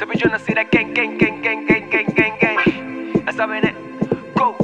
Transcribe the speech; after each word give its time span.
Se 0.00 0.06
eu 0.06 0.30
não 0.30 0.38
sei 0.38 0.54
quem, 0.64 0.94
quem, 0.94 1.14
quem, 1.18 1.38
quem, 1.40 1.66
quem, 1.66 1.84
quem, 1.84 2.06
quem, 2.06 2.32
quem. 2.38 3.34
Sabem, 3.36 3.60
né? 3.60 3.74
Go! 4.34 4.56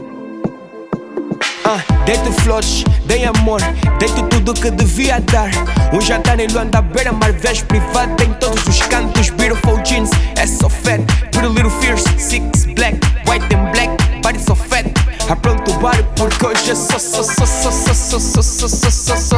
Ah, 1.62 1.79
dei-te 2.06 2.32
flores, 2.40 2.85
dei 3.04 3.27
amor, 3.27 3.61
dei-te 3.99 4.22
tudo 4.30 4.54
que 4.54 4.71
devia 4.71 5.21
dar. 5.21 5.51
Um 5.93 6.01
jantar 6.01 6.41
em 6.41 6.46
Luanda, 6.46 6.80
beira-mar, 6.80 7.33
vez 7.33 7.61
privado 7.61 8.22
em 8.22 8.33
todos 8.41 8.67
os 8.67 8.80
cantos. 8.87 9.29
Beautiful 9.29 9.79
jeans, 9.83 10.08
é 10.38 10.46
só 10.46 10.71
fat. 10.71 11.03
Pretty 11.33 11.48
little 11.48 11.71
fierce, 11.82 12.08
six 12.18 12.64
black, 12.74 12.98
white 13.28 13.44
and 13.54 13.71
black, 13.72 13.90
body 14.22 14.38
so 14.38 14.54
fat. 14.54 14.87
Apronto 15.28 15.71
o 15.71 15.74
bar 15.80 16.02
porque 16.16 16.46
hoje 16.46 16.70
eu 16.70 16.77
sou, 16.77 16.98
sou, 16.98 17.23
sou, 17.23 17.46
sou, 17.46 17.73
sou, 17.73 17.95
sou, 17.95 18.20
sou, 18.20 18.42
sou, 18.42 18.68
sou, 18.68 18.91
sou, 18.91 19.16
sou 19.18 19.35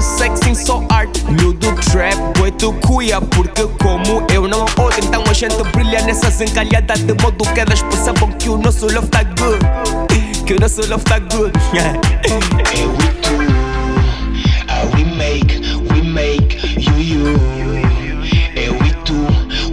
tu 2.58 2.72
cuia, 2.74 3.20
porque 3.20 3.62
como 3.80 4.26
eu 4.32 4.48
não 4.48 4.66
olho, 4.78 4.98
então 5.02 5.22
a 5.28 5.32
gente 5.32 5.56
brilha 5.72 6.02
nessas 6.02 6.40
encalhadas 6.40 7.00
de 7.00 7.14
modo 7.22 7.44
que 7.54 7.60
elas 7.60 7.80
percebam 7.82 8.30
que 8.32 8.48
o 8.48 8.58
nosso 8.58 8.86
love 8.92 9.08
tá 9.08 9.22
good. 9.22 9.64
Que 10.44 10.54
o 10.54 10.60
nosso 10.60 10.80
love 10.88 11.04
tá 11.04 11.18
good. 11.20 11.52
Hey, 11.72 12.86
we 12.86 13.08
do. 13.22 13.38
We 14.94 15.04
make, 15.16 15.60
we 15.92 16.02
make 16.02 16.58
you 16.76 16.98
you. 16.98 17.38
Hey, 18.54 18.70
we 18.70 18.90
do. 19.04 19.26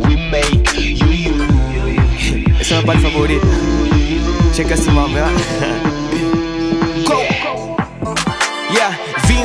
We 0.08 0.16
make 0.30 0.77
you 0.77 1.11
you. 1.11 1.45
Essa 2.59 2.75
é 2.75 2.80
a 2.80 2.83
parte 2.83 3.02
favorita. 3.02 3.45
Chega 4.53 4.75
assim, 4.75 4.91
mano. 4.91 5.09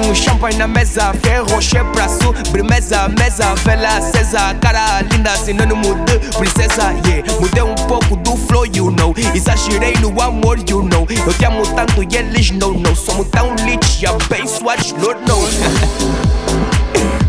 Vinho, 0.01 0.15
champanhe 0.15 0.57
na 0.57 0.67
mesa, 0.67 1.13
ferro, 1.23 1.47
pra 1.93 2.09
sobremesa, 2.09 3.09
mesa, 3.09 3.55
vela 3.57 3.99
acesa, 3.99 4.55
cara 4.61 5.03
linda, 5.03 5.37
sinônimo 5.37 5.95
de 6.05 6.19
princesa, 6.37 6.93
yeah. 7.07 7.33
Mudei 7.41 7.63
um 7.63 7.75
pouco 7.75 8.17
do 8.17 8.37
flow, 8.37 8.67
you 8.67 8.91
know. 8.91 9.15
Exagerei 9.35 9.95
no 10.01 10.21
amor, 10.21 10.59
you 10.69 10.83
know. 10.83 11.07
Eu 11.27 11.33
te 11.35 11.45
amo 11.45 11.63
tanto 11.75 12.03
e 12.03 12.17
eles 12.17 12.51
não, 12.51 12.73
não. 12.73 12.95
Somos 12.95 13.29
tão 13.29 13.55
lit, 13.65 14.07
abençoados, 14.07 14.93
Lord 14.93 15.21
knows. 15.25 15.51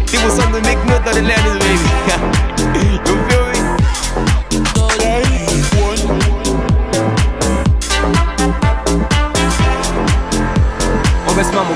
tipo 0.06 0.28
o 0.28 0.32
som 0.32 0.50
do 0.52 0.60
Nick 0.62 0.86
Newton 0.86 1.12
e 1.12 1.22
Lennon, 1.22 1.58
baby. 1.60 1.92
You 3.08 3.18
feel 3.28 3.46
me? 3.46 3.62
Ouve 11.28 11.42
esse 11.42 11.52
mambo, 11.54 11.74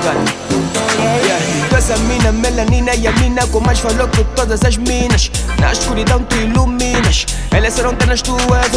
a 1.90 1.96
mina 1.98 2.32
melanina 2.32 2.94
e 2.94 3.06
a 3.06 3.12
mina 3.12 3.46
com 3.46 3.60
mais 3.60 3.78
valor 3.78 4.08
que 4.10 4.24
todas 4.34 4.62
as 4.64 4.76
minas. 4.76 5.30
Na 5.60 5.72
escuridão 5.72 6.22
tu 6.24 6.36
iluminas. 6.36 7.26
Elas 7.52 7.74
serão 7.74 7.94
ternas, 7.94 8.22
tu 8.22 8.36
és 8.54 8.74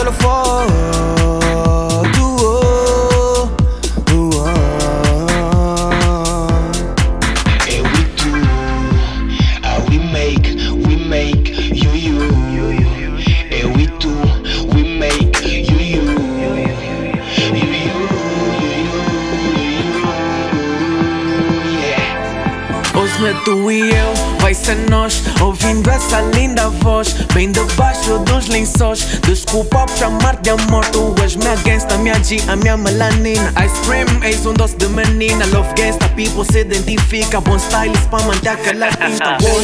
Yeah. 23.19 23.37
Ouve-me 23.37 23.43
tu 23.43 23.71
e 23.71 23.89
eu, 23.89 24.13
vai 24.39 24.53
ser 24.53 24.77
nós 24.89 25.21
Ouvindo 25.41 25.89
essa 25.89 26.21
linda 26.21 26.69
voz 26.69 27.13
Bem 27.33 27.51
debaixo 27.51 28.17
dos 28.19 28.47
lençóis 28.47 29.19
Desculpa 29.23 29.85
por 29.85 29.97
chamar 29.97 30.37
de 30.37 30.51
amor 30.51 30.85
Tu 30.85 31.15
és 31.21 31.35
minha 31.35 31.55
gangsta, 31.55 31.97
minha 31.97 32.23
G, 32.23 32.37
a 32.47 32.55
minha 32.55 32.77
melanina 32.77 33.53
Ice 33.65 33.81
cream, 33.85 34.23
eis 34.23 34.45
um 34.45 34.53
doce 34.53 34.77
de 34.77 34.87
menina 34.87 35.45
Love 35.47 35.73
gangsta, 35.75 36.07
people 36.09 36.45
se 36.45 36.61
identifica 36.61 37.41
Bom 37.41 37.57
stylist 37.57 38.07
pra 38.09 38.19
manter 38.23 38.49
aquela 38.49 38.87
pinta 38.87 39.37
Uou. 39.43 39.61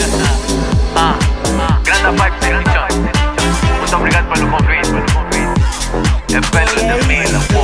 Ah, 0.98 1.18
grande 1.84 2.18
vibe. 2.18 2.46
Muito 3.80 3.96
obrigado 3.96 4.34
pelo 4.34 4.50
convite. 4.50 4.90
É 6.34 6.42
pelo 6.42 7.00
de 7.00 7.08
Mila. 7.08 7.55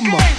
game. 0.00 0.37